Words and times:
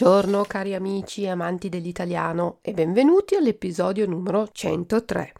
Buongiorno 0.00 0.44
cari 0.44 0.74
amici 0.74 1.24
e 1.24 1.28
amanti 1.28 1.68
dell'italiano 1.68 2.60
e 2.62 2.72
benvenuti 2.72 3.34
all'episodio 3.34 4.06
numero 4.06 4.48
103. 4.50 5.32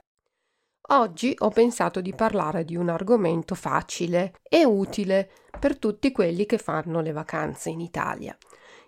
Oggi 0.88 1.34
ho 1.38 1.48
pensato 1.48 2.02
di 2.02 2.14
parlare 2.14 2.66
di 2.66 2.76
un 2.76 2.90
argomento 2.90 3.54
facile 3.54 4.34
e 4.42 4.66
utile 4.66 5.30
per 5.58 5.78
tutti 5.78 6.12
quelli 6.12 6.44
che 6.44 6.58
fanno 6.58 7.00
le 7.00 7.12
vacanze 7.12 7.70
in 7.70 7.80
Italia. 7.80 8.36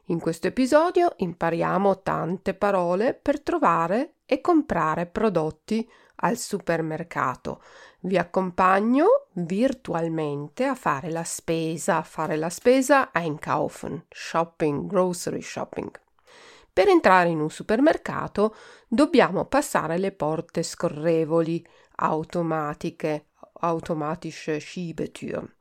In 0.08 0.20
questo 0.20 0.48
episodio 0.48 1.14
impariamo 1.16 2.02
tante 2.02 2.52
parole 2.52 3.14
per 3.14 3.40
trovare 3.40 4.16
e 4.26 4.42
comprare 4.42 5.06
prodotti 5.06 5.88
al 6.22 6.36
supermercato. 6.36 7.62
Vi 8.00 8.18
accompagno 8.18 9.26
virtualmente 9.34 10.64
a 10.64 10.74
fare 10.74 11.10
la 11.10 11.24
spesa, 11.24 11.98
a 11.98 12.02
fare 12.02 12.36
la 12.36 12.50
spesa 12.50 13.10
einkaufen, 13.12 14.06
shopping, 14.08 14.86
grocery 14.86 15.40
shopping. 15.40 15.90
Per 16.72 16.88
entrare 16.88 17.28
in 17.28 17.40
un 17.40 17.50
supermercato 17.50 18.56
dobbiamo 18.88 19.44
passare 19.44 19.98
le 19.98 20.12
porte 20.12 20.62
scorrevoli, 20.62 21.64
automatiche, 21.96 23.28
automatische 23.60 24.58
Schiebetür. 24.58 25.56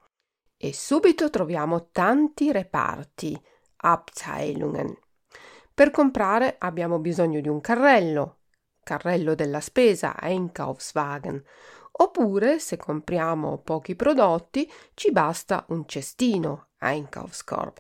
E 0.58 0.74
subito 0.74 1.30
troviamo 1.30 1.90
tanti 1.92 2.52
reparti, 2.52 3.40
Abteilungen. 3.78 4.96
Per 5.74 5.90
comprare 5.90 6.56
abbiamo 6.60 7.00
bisogno 7.00 7.42
di 7.42 7.50
un 7.50 7.60
carrello, 7.62 8.41
carrello 8.92 9.36
della 9.36 9.62
spesa, 9.62 10.16
Einkaufswagen, 10.20 11.42
oppure 11.94 12.60
se 12.60 12.76
compriamo 12.76 13.60
pochi 13.60 13.96
prodotti 13.96 14.70
ci 14.96 15.14
basta 15.14 15.64
un 15.70 15.88
cestino, 15.88 16.68
Einkaufskorb. 16.78 17.78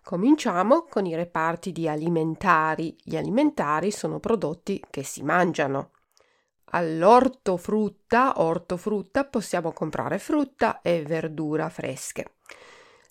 Cominciamo 0.00 0.84
con 0.88 1.06
i 1.06 1.16
reparti 1.16 1.72
di 1.72 1.88
alimentari. 1.88 2.96
Gli 3.02 3.16
alimentari 3.16 3.90
sono 3.90 4.20
prodotti 4.20 4.80
che 4.90 5.02
si 5.02 5.24
mangiano. 5.24 5.90
All'ortofrutta, 6.66 8.40
ortofrutta 8.40 9.24
possiamo 9.24 9.72
comprare 9.72 10.18
frutta 10.18 10.82
e 10.82 11.02
verdura 11.02 11.68
fresche. 11.68 12.36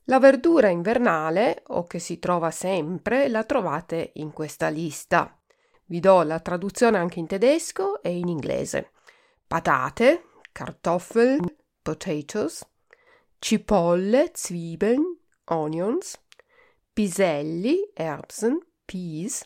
La 0.05 0.19
verdura 0.19 0.69
invernale, 0.69 1.63
o 1.67 1.85
che 1.85 1.99
si 1.99 2.19
trova 2.19 2.51
sempre, 2.51 3.27
la 3.27 3.43
trovate 3.43 4.11
in 4.15 4.31
questa 4.31 4.67
lista. 4.67 5.37
Vi 5.85 5.99
do 5.99 6.23
la 6.23 6.39
traduzione 6.39 6.97
anche 6.97 7.19
in 7.19 7.27
tedesco 7.27 8.01
e 8.01 8.15
in 8.17 8.27
inglese. 8.27 8.91
Patate, 9.45 10.23
Kartoffeln, 10.51 11.43
potatoes, 11.81 12.65
cipolle, 13.39 14.31
Zwiebeln, 14.33 15.03
onions, 15.45 16.19
piselli, 16.93 17.91
Erbsen, 17.93 18.59
peas, 18.85 19.45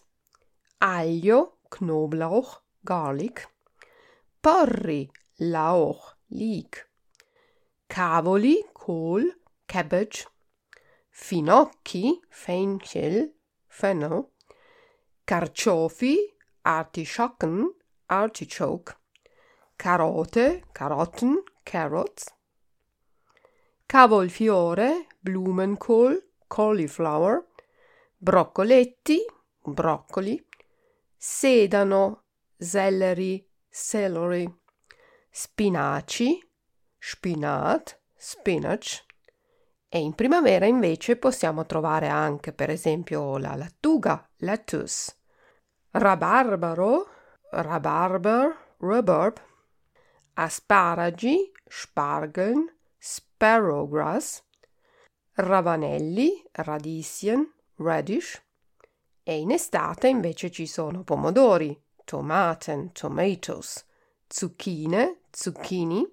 aglio, 0.78 1.60
Knoblauch, 1.70 2.62
garlic, 2.80 3.50
porri, 4.40 5.10
Lauch, 5.38 6.16
leek, 6.28 6.90
cavoli, 7.88 8.64
Kohl, 8.74 9.26
cabbage, 9.66 10.28
finocchi, 11.10 12.20
Fenchel, 12.30 13.34
fennel, 13.68 14.30
carciofi, 15.28 16.16
artischocken, 16.62 17.70
artichoke, 18.06 18.96
carote, 19.76 20.64
Karotten, 20.72 21.44
carrots, 21.64 22.34
cavolfiore, 23.86 25.08
Blumenkohl, 25.20 26.30
cauliflower, 26.48 27.46
broccoletti, 28.16 29.20
broccoli, 29.66 30.42
sedano, 31.18 32.24
celery, 32.58 33.46
celery, 33.70 34.50
spinaci, 35.30 36.40
spinat, 36.98 38.00
spinach, 38.16 39.04
e 39.90 40.00
in 40.00 40.14
primavera 40.14 40.66
invece 40.66 41.18
possiamo 41.18 41.66
trovare 41.66 42.08
anche 42.08 42.54
per 42.54 42.70
esempio 42.70 43.38
la 43.38 43.56
lattuga, 43.56 44.26
lettuce, 44.38 45.17
rabarbaro, 45.98 47.08
rabarber, 47.52 48.56
rhubarb, 48.80 49.40
asparagi, 50.36 51.52
spargeln, 51.70 52.68
sparrowgrass, 53.00 54.42
ravanelli, 55.38 56.44
radieschen, 56.52 57.48
radish. 57.78 58.42
E 59.24 59.40
in 59.40 59.52
estate 59.52 60.08
invece 60.08 60.52
ci 60.52 60.68
sono 60.68 61.04
pomodori, 61.04 61.78
tomaten, 62.06 62.92
tomatoes, 62.94 63.84
zucchine, 64.28 65.22
zucchini, 65.32 66.06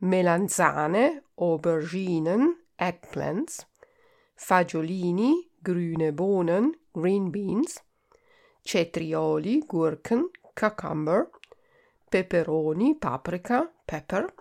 melanzane, 0.00 1.24
auberginen, 1.34 2.54
eggplants, 2.76 3.66
fagiolini, 4.34 5.50
grüne 5.60 6.12
Bohnen, 6.12 6.72
green 6.92 7.30
beans, 7.30 7.82
cetrioli, 8.68 9.64
Gurken, 9.66 10.28
cucumber, 10.52 11.30
peperoni, 12.10 12.94
paprika, 12.98 13.72
pepper. 13.82 14.34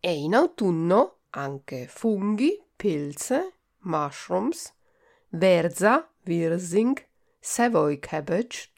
E 0.00 0.14
in 0.14 0.34
autunno 0.34 1.18
anche 1.30 1.86
funghi, 1.86 2.58
pilze, 2.74 3.52
mushrooms, 3.80 4.72
verza, 5.28 6.08
wirsing, 6.24 6.96
savoy 7.38 7.98
cabbage, 7.98 8.70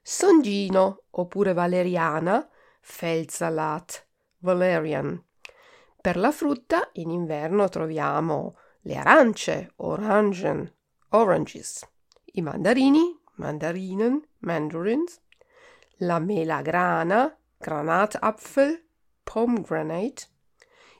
songino 0.00 1.02
oppure 1.10 1.52
valeriana, 1.52 2.48
feldsalat, 2.80 4.06
valerian. 4.38 5.22
Per 6.00 6.16
la 6.16 6.32
frutta 6.32 6.88
in 6.94 7.10
inverno 7.10 7.68
troviamo 7.68 8.56
le 8.82 8.96
arance, 8.96 9.72
orangen, 9.76 10.72
oranges, 11.10 11.86
i 12.32 12.40
mandarini, 12.40 13.17
mandarinen, 13.38 14.22
mandarins, 14.40 15.20
la 16.00 16.18
melagrana, 16.18 17.32
Granatapfel, 17.60 18.76
pomegranate, 19.24 20.26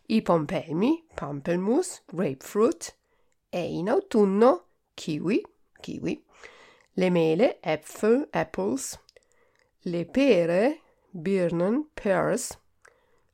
i 0.08 0.20
pompelmi, 0.22 1.04
pampelmus, 1.14 2.00
grapefruit 2.06 2.94
e 3.52 3.78
in 3.78 3.88
autunno 3.88 4.64
kiwi, 4.96 5.42
kiwi, 5.80 6.24
le 6.96 7.10
mele, 7.10 7.58
Äpfel, 7.62 8.26
apples, 8.32 8.98
le 9.84 10.04
pere, 10.04 10.80
birnen, 11.12 11.84
pears, 11.94 12.56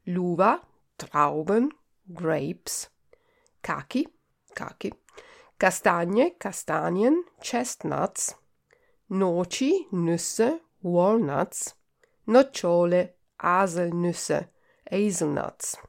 l'uva, 0.07 0.61
Trauben, 0.99 1.71
grapes, 2.07 2.89
Kaki, 3.63 4.07
Kaki, 4.55 4.93
Kastagne, 5.59 6.35
Kastanien, 6.39 7.23
chestnuts, 7.41 8.35
noci, 9.15 9.87
Nüsse, 9.91 10.61
walnuts, 10.81 11.75
nocciole, 12.25 13.19
haselnüsse, 13.37 14.53
hazelnuts. 14.85 15.81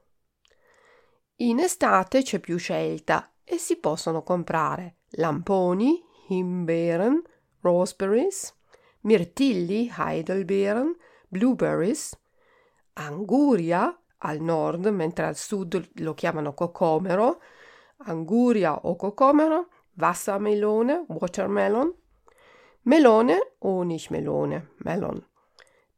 In 1.38 1.60
estate 1.60 2.22
c'è 2.22 2.40
più 2.40 2.58
scelta 2.58 3.34
e 3.44 3.58
si 3.58 3.78
possono 3.78 4.24
comprare 4.24 5.00
lamponi, 5.18 6.02
himbeeren, 6.30 7.22
raspberries, 7.62 8.54
mirtilli, 9.02 9.92
heidelbeeren, 9.96 10.96
blueberries, 11.28 12.18
anguria, 12.94 14.00
al 14.20 14.40
nord, 14.40 14.86
mentre 14.88 15.26
al 15.26 15.36
sud 15.36 15.90
lo 15.96 16.14
chiamano 16.14 16.54
cocomero, 16.54 17.42
anguria 18.06 18.76
o 18.86 18.96
cocomero, 18.96 19.70
Wassermelone, 19.98 21.06
watermelon, 21.08 21.94
melone 22.86 23.40
Honigmelone, 23.62 24.68
melon, 24.84 25.26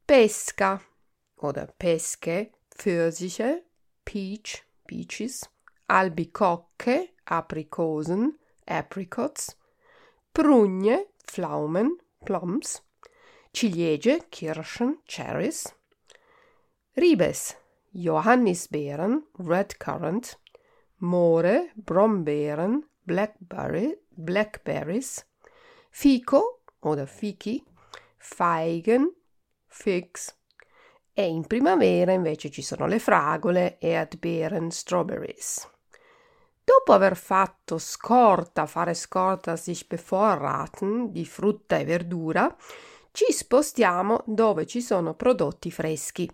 pesca 0.05 0.81
oder 1.41 1.67
Peske, 1.77 2.51
Pfirsiche, 2.69 3.63
peach, 4.05 4.63
peaches, 4.87 5.49
albicocche, 5.89 7.09
aprikosen, 7.25 8.37
apricots, 8.65 9.55
prugne, 10.33 11.07
Pflaumen, 11.25 11.97
plums, 12.25 12.81
ciliegie, 13.53 14.21
Kirschen, 14.31 14.99
cherries, 15.05 15.73
ribes, 16.95 17.57
Johannisbeeren, 17.93 19.23
red 19.39 19.77
currant, 19.77 20.37
More, 20.99 21.69
Brombeeren, 21.75 22.83
Blackberry, 23.05 23.95
Blackberries, 24.15 25.25
Fico 25.91 26.56
oder 26.79 27.07
Fichi, 27.07 27.63
Feigen, 28.17 29.13
Figs 29.65 30.35
e 31.13 31.25
in 31.25 31.47
primavera 31.47 32.11
invece 32.11 32.51
ci 32.51 32.61
sono 32.61 32.85
le 32.85 32.99
fragole, 32.99 33.79
Erdbeeren, 33.79 34.69
Strawberries. 34.69 35.67
Dopo 36.63 36.93
aver 36.93 37.15
fatto 37.15 37.77
scorta, 37.77 38.65
fare 38.65 38.93
scorta 38.93 39.55
sich 39.55 39.87
bevorraten 39.87 41.11
di 41.11 41.25
frutta 41.25 41.77
e 41.77 41.85
verdura, 41.85 42.53
ci 43.11 43.31
spostiamo 43.31 44.23
dove 44.25 44.67
ci 44.67 44.81
sono 44.81 45.15
prodotti 45.15 45.71
freschi. 45.71 46.29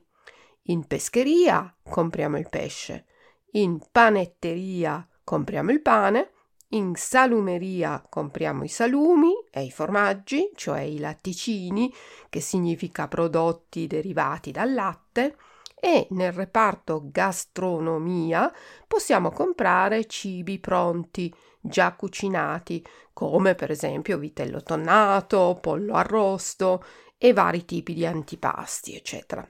In 0.64 0.86
pescheria 0.86 1.74
compriamo 1.82 2.38
il 2.38 2.50
pesce, 2.50 3.06
in 3.52 3.80
panetteria 3.92 5.08
compriamo 5.24 5.72
il 5.72 5.82
pane, 5.82 6.32
in 6.74 6.96
salumeria 6.96 8.04
compriamo 8.08 8.64
i 8.64 8.68
salumi 8.68 9.34
e 9.52 9.64
i 9.64 9.72
formaggi, 9.72 10.52
cioè 10.56 10.82
i 10.82 11.00
latticini, 11.00 11.94
che 12.30 12.40
significa 12.40 13.08
prodotti 13.08 13.88
derivati 13.88 14.52
dal 14.52 14.74
latte, 14.74 15.38
e 15.80 16.08
nel 16.12 16.32
reparto 16.32 17.10
gastronomia 17.12 18.52
possiamo 18.88 19.32
comprare 19.32 20.06
cibi 20.06 20.60
pronti, 20.60 21.34
già 21.60 21.94
cucinati, 21.94 22.84
come 23.12 23.54
per 23.54 23.70
esempio 23.70 24.18
vitello 24.18 24.64
tonnato, 24.64 25.58
pollo 25.62 25.94
arrosto 25.94 26.84
e 27.18 27.34
vari 27.34 27.66
tipi 27.66 27.94
di 27.94 28.06
antipasti, 28.06 28.96
eccetera. 28.96 29.48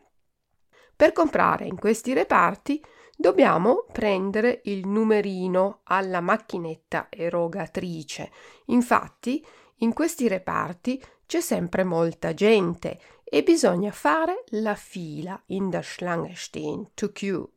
Per 0.95 1.11
comprare 1.11 1.65
in 1.65 1.77
questi 1.77 2.13
reparti 2.13 2.83
dobbiamo 3.23 3.85
prendere 3.89 4.59
il 4.65 4.85
numerino 4.85 5.79
alla 5.83 6.19
macchinetta 6.19 7.07
erogatrice. 7.09 8.29
Infatti, 8.65 9.41
in 9.77 9.93
questi 9.93 10.27
reparti 10.27 11.01
c'è 11.25 11.39
sempre 11.39 11.85
molta 11.85 12.33
gente 12.33 12.99
e 13.23 13.41
bisogna 13.41 13.93
fare 13.93 14.43
la 14.47 14.75
fila 14.75 15.41
in 15.47 15.69
der 15.69 15.85
Schlange 15.85 16.35
stehen, 16.35 16.89
to 16.95 17.13
queue. 17.13 17.47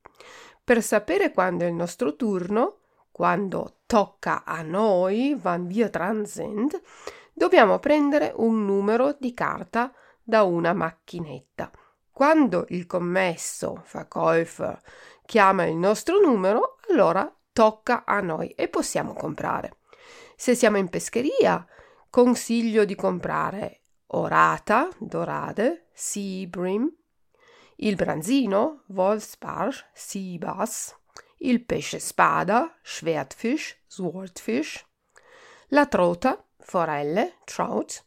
Per 0.62 0.80
sapere 0.84 1.32
quando 1.32 1.64
è 1.64 1.66
il 1.66 1.74
nostro 1.74 2.14
turno, 2.14 2.76
quando 3.10 3.78
tocca 3.86 4.44
a 4.44 4.62
noi, 4.62 5.36
wann 5.42 5.66
wir 5.66 5.90
dran 5.90 6.26
sind, 6.26 6.80
dobbiamo 7.32 7.80
prendere 7.80 8.32
un 8.36 8.64
numero 8.64 9.16
di 9.18 9.34
carta 9.34 9.92
da 10.22 10.44
una 10.44 10.72
macchinetta. 10.72 11.72
Quando 12.12 12.64
il 12.68 12.86
commesso, 12.86 13.84
Verkäufer, 13.92 14.80
chiama 15.26 15.66
il 15.66 15.76
nostro 15.76 16.18
numero, 16.18 16.78
allora 16.88 17.30
tocca 17.52 18.04
a 18.06 18.20
noi 18.20 18.48
e 18.50 18.68
possiamo 18.68 19.12
comprare. 19.12 19.78
Se 20.36 20.54
siamo 20.54 20.78
in 20.78 20.88
pescheria, 20.88 21.66
consiglio 22.08 22.84
di 22.84 22.94
comprare 22.94 23.82
orata, 24.08 24.88
dorade, 24.98 25.88
sea 25.92 26.46
bream, 26.46 26.90
il 27.76 27.94
branzino, 27.96 28.84
Wolfsbarsch, 28.86 29.90
sea 29.92 30.38
bass, 30.38 30.94
il 31.38 31.64
pesce 31.64 31.98
spada, 31.98 32.78
Schwertfisch, 32.82 33.82
Swordfish, 33.86 34.84
la 35.68 35.86
trota, 35.86 36.42
forelle, 36.58 37.38
trout, 37.44 38.04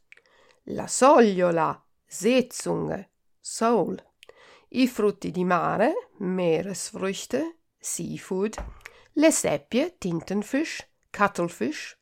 la 0.65 0.87
sogliola, 0.87 1.83
Seezunge, 2.05 3.11
sole, 3.39 4.08
i 4.69 4.87
frutti 4.87 5.31
di 5.31 5.43
mare, 5.43 6.09
Meeresfrüchte, 6.17 7.57
Seafood, 7.77 8.55
le 9.13 9.31
seppie, 9.31 9.95
Tintenfisch, 9.97 10.87
Cuttlefish, 11.09 11.97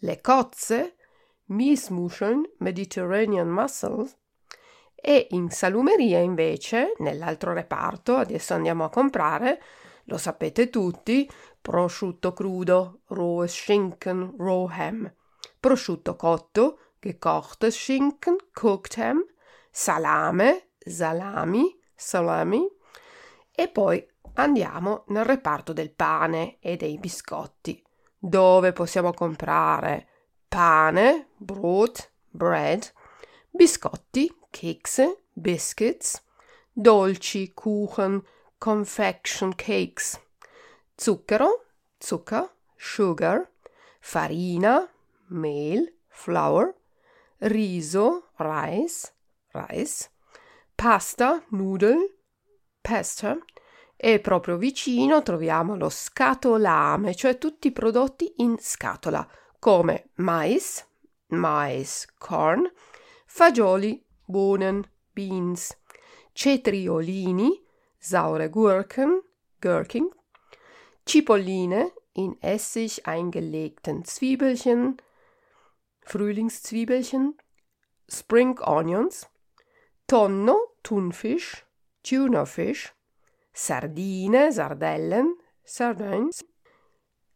le 0.00 0.20
cozze, 0.20 0.94
Miesmuscheln, 1.46 2.42
Mediterranean 2.58 3.48
Mussels, 3.48 4.16
e 4.94 5.28
in 5.30 5.50
salumeria 5.50 6.18
invece, 6.18 6.94
nell'altro 6.98 7.52
reparto, 7.52 8.16
adesso 8.16 8.54
andiamo 8.54 8.84
a 8.84 8.90
comprare, 8.90 9.62
lo 10.04 10.16
sapete 10.16 10.70
tutti, 10.70 11.28
prosciutto 11.60 12.32
crudo, 12.32 13.02
rohes 13.08 13.52
Schinken, 13.52 14.34
ham, 14.70 15.12
prosciutto 15.60 16.16
cotto, 16.16 16.78
gekochtes 16.98 17.76
Schinken, 17.76 18.36
cooked 18.52 18.96
ham, 18.98 19.24
salame, 19.70 20.70
salami, 20.78 21.75
salami, 21.96 22.64
e 23.50 23.68
poi 23.68 24.06
andiamo 24.34 25.04
nel 25.08 25.24
reparto 25.24 25.72
del 25.72 25.90
pane 25.90 26.58
e 26.60 26.76
dei 26.76 26.98
biscotti, 26.98 27.82
dove 28.18 28.72
possiamo 28.72 29.12
comprare 29.12 30.08
pane, 30.48 31.30
Brot, 31.36 32.10
bread, 32.28 32.92
biscotti, 33.50 34.32
Kekse, 34.50 35.22
biscuits, 35.32 36.22
dolci, 36.72 37.52
Kuchen, 37.52 38.22
confection 38.58 39.54
cakes, 39.54 40.20
zucchero, 40.94 41.64
Zucker, 41.98 42.48
sugar, 42.76 43.50
farina, 44.00 44.88
mehl, 45.28 45.92
flour, 46.08 46.74
riso, 47.38 48.28
rice, 48.36 49.12
rice, 49.52 50.10
pasta, 50.76 51.42
noodle, 51.48 52.18
pasta 52.80 53.36
e 53.96 54.20
proprio 54.20 54.58
vicino 54.58 55.22
troviamo 55.22 55.74
lo 55.74 55.88
scatolame, 55.88 57.14
cioè 57.14 57.38
tutti 57.38 57.68
i 57.68 57.72
prodotti 57.72 58.34
in 58.36 58.56
scatola 58.58 59.26
come 59.58 60.10
mais, 60.16 60.86
mais, 61.28 62.06
corn, 62.18 62.70
fagioli, 63.24 64.04
Bohnen, 64.26 64.84
beans, 65.12 65.76
cetriolini, 66.32 67.64
saure 67.96 68.50
Gurken, 68.50 69.22
Gherkin, 69.58 70.08
Cipolline 71.04 71.92
in 72.12 72.36
Essig 72.40 73.00
eingelegten 73.06 74.04
Zwiebelchen, 74.04 74.96
Frühlingszwiebelchen, 76.02 77.36
Spring 78.08 78.60
Onions, 78.60 79.28
Tonno, 80.06 80.76
Thunfisch, 80.82 81.66
Tunafisch, 82.00 82.94
Sardine, 83.52 84.52
Sardellen, 84.52 85.34
Sardines, 85.64 86.46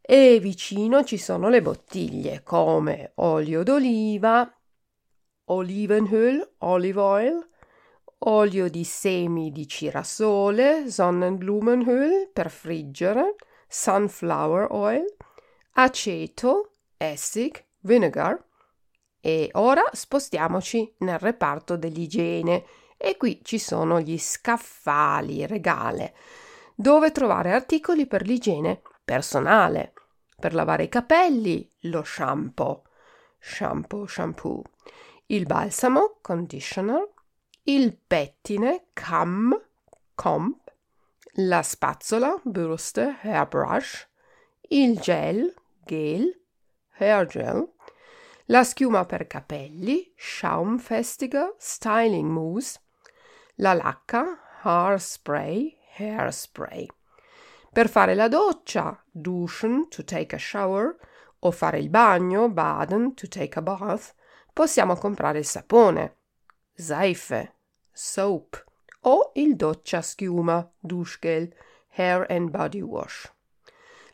e 0.00 0.38
vicino 0.38 1.02
ci 1.02 1.18
sono 1.18 1.48
le 1.48 1.62
bottiglie 1.62 2.42
come 2.44 3.10
olio 3.16 3.64
d'oliva, 3.64 4.48
Olivenöl, 5.46 6.54
olive 6.58 7.00
oil, 7.00 7.48
olio 8.18 8.68
di 8.70 8.84
semi 8.84 9.50
di 9.50 9.66
girasole, 9.66 10.88
Sonnenblumenöl 10.88 12.30
per 12.32 12.50
friggere, 12.50 13.34
sunflower 13.68 14.68
oil, 14.70 15.06
aceto, 15.72 16.74
essig, 16.96 17.64
vinegar. 17.80 18.44
E 19.20 19.50
ora 19.54 19.82
spostiamoci 19.92 20.94
nel 20.98 21.18
reparto 21.18 21.76
dell'igiene. 21.76 22.64
E 22.96 23.16
qui 23.16 23.40
ci 23.42 23.58
sono 23.58 24.00
gli 24.00 24.18
scaffali, 24.18 25.46
regale, 25.46 26.14
dove 26.74 27.12
trovare 27.12 27.52
articoli 27.52 28.06
per 28.06 28.26
l'igiene 28.26 28.82
personale, 29.02 29.94
per 30.38 30.54
lavare 30.54 30.84
i 30.84 30.88
capelli, 30.88 31.66
lo 31.82 32.02
shampoo, 32.04 32.82
shampoo, 33.38 34.06
shampoo, 34.06 34.62
il 35.26 35.46
balsamo, 35.46 36.18
conditioner, 36.20 37.08
il 37.64 37.96
pettine, 37.96 38.86
cam, 38.92 39.58
comb, 40.14 40.54
la 41.34 41.62
spazzola, 41.62 42.40
Bürste, 42.44 43.18
hairbrush, 43.22 44.08
il 44.68 44.98
gel, 45.00 45.54
gel, 45.84 46.38
hair 46.98 47.26
gel, 47.26 47.72
la 48.50 48.64
schiuma 48.64 49.04
per 49.04 49.28
capelli, 49.28 50.12
Schaumfestiger, 50.16 51.54
styling 51.56 52.28
mousse, 52.28 52.80
la 53.56 53.74
lacca, 53.74 54.40
hairspray, 54.64 55.76
hairspray. 55.96 56.88
Per 57.72 57.88
fare 57.88 58.16
la 58.16 58.26
doccia, 58.26 59.00
duschen, 59.12 59.88
to 59.88 60.02
take 60.02 60.34
a 60.34 60.38
shower, 60.38 60.96
o 61.38 61.52
fare 61.52 61.78
il 61.78 61.90
bagno, 61.90 62.48
baden, 62.48 63.14
to 63.14 63.28
take 63.28 63.56
a 63.56 63.62
bath, 63.62 64.16
possiamo 64.52 64.96
comprare 64.96 65.38
il 65.38 65.46
sapone, 65.46 66.16
Seife, 66.74 67.54
soap, 67.92 68.64
o 69.02 69.30
il 69.34 69.54
doccia 69.54 70.02
schiuma, 70.02 70.68
Duschgel, 70.80 71.52
hair 71.96 72.26
and 72.28 72.50
body 72.50 72.82
wash. 72.82 73.30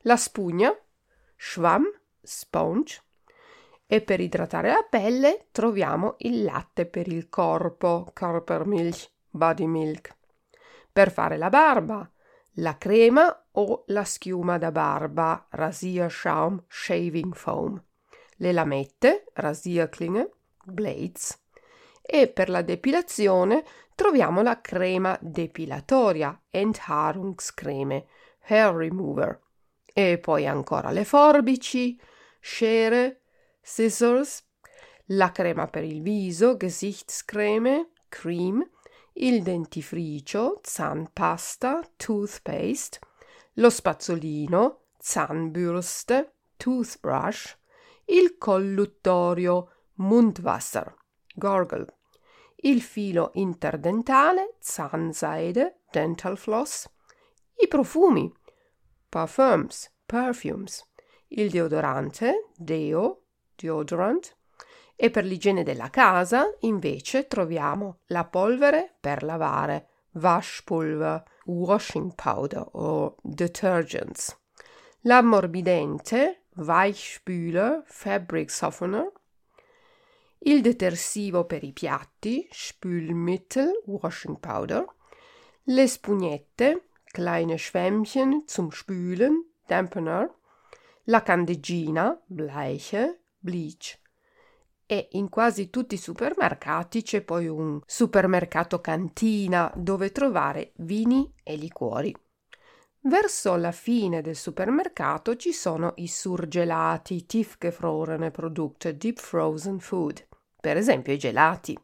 La 0.02 0.16
spugna, 0.16 0.76
Schwamm, 1.38 1.86
sponge, 2.22 3.00
e 3.86 4.00
per 4.00 4.20
idratare 4.20 4.68
la 4.68 4.84
pelle 4.88 5.46
troviamo 5.52 6.16
il 6.18 6.42
latte 6.42 6.86
per 6.86 7.06
il 7.06 7.28
corpo, 7.28 8.10
Körpermilch, 8.12 9.10
body 9.30 9.66
milk. 9.66 10.16
Per 10.92 11.12
fare 11.12 11.36
la 11.36 11.48
barba, 11.48 12.10
la 12.54 12.76
crema 12.78 13.46
o 13.52 13.84
la 13.88 14.04
schiuma 14.04 14.58
da 14.58 14.72
barba, 14.72 15.46
Rasierschaum 15.50 16.64
Shaving 16.66 17.34
Foam, 17.34 17.82
le 18.36 18.52
lamette, 18.52 19.26
Rasierklinge, 19.34 20.32
Blades, 20.64 21.42
e 22.02 22.28
per 22.28 22.48
la 22.48 22.62
depilazione 22.62 23.64
troviamo 23.94 24.42
la 24.42 24.60
crema 24.60 25.16
depilatoria, 25.20 26.40
Enthaarungscreme, 26.50 28.06
Hair 28.46 28.74
Remover, 28.74 29.40
E 29.84 30.18
poi 30.18 30.46
ancora 30.46 30.90
le 30.90 31.04
forbici, 31.04 31.98
scere, 32.38 33.22
scissors, 33.66 34.44
la 35.06 35.32
crema 35.32 35.66
per 35.66 35.82
il 35.82 36.00
viso, 36.00 36.56
Gesichtscreme, 36.56 37.90
cream, 38.08 38.64
il 39.14 39.42
dentifricio, 39.42 40.60
Zahnpasta, 40.62 41.82
toothpaste, 41.96 43.00
lo 43.54 43.68
spazzolino, 43.68 44.82
Zahnbürste, 45.00 46.34
toothbrush, 46.56 47.56
il 48.04 48.38
colluttorio, 48.38 49.72
Mundwasser, 49.94 50.94
Gorgle, 51.34 51.86
il 52.62 52.80
filo 52.80 53.32
interdentale, 53.34 54.54
Zahnseide, 54.60 55.80
Dental 55.90 56.38
Floss, 56.38 56.88
i 57.56 57.66
profumi, 57.66 58.32
Parfums, 59.08 59.90
Perfumes, 60.06 60.88
il 61.28 61.50
deodorante, 61.50 62.50
Deo, 62.54 63.22
Deodorant, 63.56 64.36
e 64.94 65.10
per 65.10 65.24
l'igiene 65.24 65.62
della 65.62 65.90
casa 65.90 66.46
invece 66.60 67.26
troviamo 67.26 67.98
la 68.06 68.24
polvere 68.24 68.94
per 68.98 69.22
lavare, 69.22 69.88
Waschpulver, 70.12 71.22
washing 71.44 72.14
powder 72.14 72.66
o 72.72 73.16
detergents, 73.22 74.34
l'ammorbidente, 75.00 76.44
Weichspüler, 76.56 77.82
fabric 77.84 78.50
softener, 78.50 79.12
il 80.38 80.62
detersivo 80.62 81.44
per 81.44 81.62
i 81.64 81.72
piatti, 81.72 82.48
Spülmittel, 82.50 83.82
washing 83.84 84.38
powder, 84.38 84.86
le 85.64 85.86
spugnette, 85.86 86.88
kleine 87.12 87.58
Schwämmchen 87.58 88.44
zum 88.46 88.70
Spülen, 88.70 89.44
Dampener, 89.66 90.32
la 91.04 91.22
candeggina, 91.22 92.20
Bleiche, 92.26 93.20
bleach, 93.46 93.98
e 94.86 95.08
in 95.12 95.28
quasi 95.28 95.70
tutti 95.70 95.94
i 95.94 95.98
supermercati 95.98 97.02
c'è 97.02 97.22
poi 97.22 97.46
un 97.46 97.80
supermercato 97.86 98.80
cantina 98.80 99.72
dove 99.76 100.10
trovare 100.10 100.72
vini 100.76 101.32
e 101.42 101.56
liquori. 101.56 102.14
Verso 103.00 103.54
la 103.54 103.70
fine 103.70 104.20
del 104.20 104.34
supermercato 104.34 105.36
ci 105.36 105.52
sono 105.52 105.92
i 105.96 106.08
surgelati, 106.08 107.24
tiefgefrorene 107.24 108.32
Produkte, 108.32 108.96
deep 108.96 109.18
frozen 109.20 109.78
food, 109.78 110.26
per 110.60 110.76
esempio 110.76 111.12
i 111.12 111.18
gelati. 111.18 111.78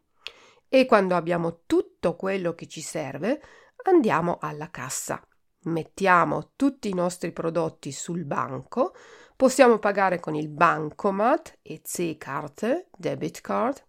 E 0.68 0.86
quando 0.86 1.14
abbiamo 1.14 1.60
tutto 1.66 2.16
quello 2.16 2.54
che 2.54 2.66
ci 2.66 2.80
serve, 2.80 3.40
andiamo 3.84 4.38
alla 4.40 4.70
cassa. 4.70 5.24
Mettiamo 5.64 6.52
tutti 6.56 6.88
i 6.88 6.94
nostri 6.94 7.30
prodotti 7.30 7.92
sul 7.92 8.24
banco, 8.24 8.94
Possiamo 9.42 9.80
pagare 9.80 10.20
con 10.20 10.36
il 10.36 10.46
bancomat, 10.46 11.58
EC-Karte, 11.62 12.86
Debit 12.96 13.40
Card, 13.40 13.82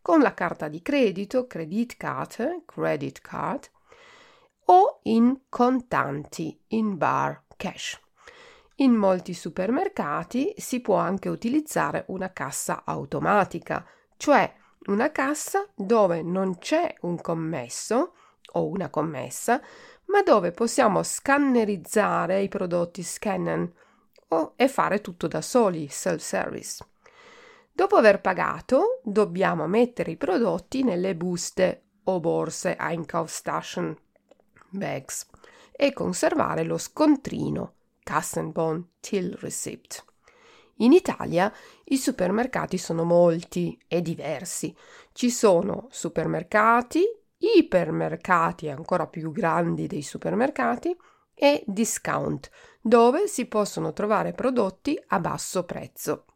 con 0.00 0.20
la 0.20 0.34
carta 0.34 0.68
di 0.68 0.82
credito, 0.82 1.48
Kreditkarte, 1.48 2.62
Credit 2.64 3.20
Card, 3.20 3.68
o 4.66 5.00
in 5.02 5.36
contanti, 5.48 6.56
in 6.68 6.96
bar, 6.96 7.42
cash. 7.56 8.00
In 8.76 8.92
molti 8.92 9.34
supermercati 9.34 10.54
si 10.56 10.78
può 10.78 10.94
anche 10.94 11.28
utilizzare 11.28 12.04
una 12.06 12.32
cassa 12.32 12.82
automatica, 12.84 13.84
cioè 14.16 14.54
una 14.86 15.10
cassa 15.10 15.66
dove 15.74 16.22
non 16.22 16.56
c'è 16.58 16.94
un 17.00 17.20
commesso 17.20 18.12
o 18.52 18.68
una 18.68 18.88
commessa, 18.88 19.60
ma 20.04 20.22
dove 20.22 20.52
possiamo 20.52 21.02
scannerizzare 21.02 22.42
i 22.42 22.48
prodotti 22.48 23.02
scannen 23.02 23.72
o 24.30 24.54
e 24.56 24.68
fare 24.68 25.00
tutto 25.00 25.26
da 25.26 25.40
soli, 25.40 25.88
self-service. 25.88 26.84
Dopo 27.72 27.96
aver 27.96 28.20
pagato, 28.20 29.00
dobbiamo 29.02 29.66
mettere 29.66 30.12
i 30.12 30.16
prodotti 30.16 30.82
nelle 30.82 31.14
buste 31.14 31.84
o 32.04 32.20
borse 32.20 32.76
Einkaufstaschen, 32.78 33.96
bags, 34.70 35.28
e 35.72 35.92
conservare 35.92 36.64
lo 36.64 36.76
scontrino, 36.78 37.74
Kassenbon 38.02 38.96
Till 39.00 39.32
Receipt. 39.38 40.04
In 40.76 40.92
Italia 40.92 41.52
i 41.84 41.96
supermercati 41.96 42.78
sono 42.78 43.04
molti 43.04 43.78
e 43.86 44.00
diversi. 44.00 44.74
Ci 45.12 45.30
sono 45.30 45.88
supermercati, 45.90 47.02
ipermercati 47.36 48.68
ancora 48.68 49.06
più 49.06 49.30
grandi 49.32 49.86
dei 49.86 50.02
supermercati 50.02 50.96
e 51.42 51.64
discount, 51.66 52.50
dove 52.82 53.26
si 53.26 53.46
possono 53.46 53.94
trovare 53.94 54.32
prodotti 54.32 55.02
a 55.06 55.18
basso 55.20 55.64
prezzo. 55.64 56.26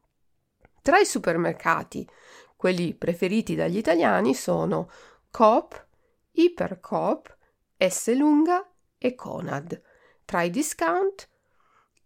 Tra 0.80 0.98
i 0.98 1.04
supermercati, 1.04 2.08
quelli 2.56 2.94
preferiti 2.94 3.54
dagli 3.54 3.76
italiani 3.76 4.32
sono 4.34 4.90
Coop, 5.30 5.86
Ipercoop, 6.30 7.36
S 7.76 8.16
Lunga 8.16 8.66
e 8.96 9.14
Conad. 9.14 9.78
Tra 10.24 10.40
i 10.40 10.48
discount 10.48 11.28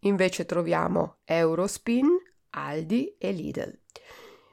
invece 0.00 0.44
troviamo 0.44 1.18
Eurospin, 1.24 2.08
Aldi 2.50 3.14
e 3.16 3.30
Lidl. 3.30 3.78